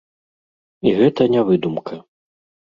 І 0.91 0.93
гэта 1.01 1.27
не 1.35 1.41
выдумка. 1.51 2.01